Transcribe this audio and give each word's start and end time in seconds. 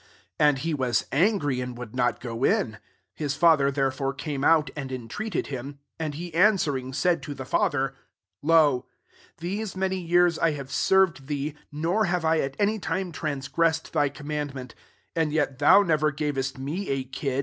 28 0.39 0.45
^ 0.45 0.49
And 0.49 0.57
he 0.63 0.73
was 0.73 1.05
angry, 1.11 1.57
wonld 1.57 1.93
not 1.93 2.19
go 2.19 2.43
in: 2.43 2.79
his 3.13 3.37
fathesi 3.37 3.71
therefore 3.75 4.15
came 4.15 4.43
out, 4.43 4.71
and 4.75 4.89
treated 5.11 5.45
him. 5.45 5.77
29 5.99 5.99
And 5.99 6.15
he 6.15 6.31
answarA 6.31 6.79
ing, 6.79 6.91
said 6.91 7.21
to 7.21 7.35
the 7.35 7.45
father, 7.45 7.93
*Lo, 8.41 8.87
thesiii 9.39 9.75
many 9.75 9.99
years 9.99 10.39
I 10.39 10.53
have 10.53 10.71
served 10.71 11.27
tb«% 11.27 11.53
nor 11.71 12.05
have 12.05 12.25
I 12.25 12.39
at 12.39 12.55
any 12.57 12.79
time 12.79 13.11
gressed 13.11 13.91
thy 13.91 14.09
commandment: 14.09 14.73
yet 15.15 15.59
thou 15.59 15.83
never 15.83 16.11
gavestme 16.11 16.65
th.' 16.65 17.09